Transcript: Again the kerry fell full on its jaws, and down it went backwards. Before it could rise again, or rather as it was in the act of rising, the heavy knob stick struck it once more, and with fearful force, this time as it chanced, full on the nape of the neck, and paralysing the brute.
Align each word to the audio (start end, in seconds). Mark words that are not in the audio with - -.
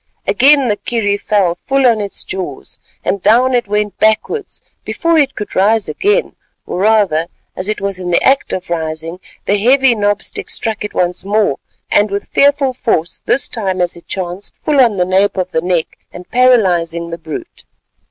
Again 0.25 0.67
the 0.67 0.77
kerry 0.77 1.15
fell 1.15 1.59
full 1.67 1.85
on 1.85 2.01
its 2.01 2.23
jaws, 2.23 2.79
and 3.05 3.21
down 3.21 3.53
it 3.53 3.67
went 3.67 3.99
backwards. 3.99 4.59
Before 4.83 5.15
it 5.19 5.35
could 5.35 5.55
rise 5.55 5.87
again, 5.87 6.35
or 6.65 6.79
rather 6.79 7.27
as 7.55 7.69
it 7.69 7.79
was 7.79 7.99
in 7.99 8.09
the 8.09 8.23
act 8.23 8.51
of 8.51 8.71
rising, 8.71 9.19
the 9.45 9.59
heavy 9.59 9.93
knob 9.93 10.23
stick 10.23 10.49
struck 10.49 10.83
it 10.83 10.95
once 10.95 11.23
more, 11.23 11.59
and 11.91 12.09
with 12.09 12.29
fearful 12.29 12.73
force, 12.73 13.19
this 13.27 13.47
time 13.47 13.79
as 13.79 13.95
it 13.95 14.07
chanced, 14.07 14.55
full 14.55 14.79
on 14.81 14.97
the 14.97 15.05
nape 15.05 15.37
of 15.37 15.51
the 15.51 15.61
neck, 15.61 15.99
and 16.11 16.31
paralysing 16.31 17.11
the 17.11 17.19
brute. 17.19 17.63